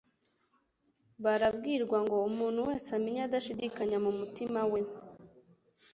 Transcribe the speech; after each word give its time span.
barabwirwa 1.23 1.97
ngo: 2.05 2.15
«Umuntu 2.29 2.59
wese 2.67 2.89
amenye 2.97 3.21
adashidikanya 3.27 3.97
mu 4.05 4.11
mutima 4.19 4.59
we.» 4.71 4.81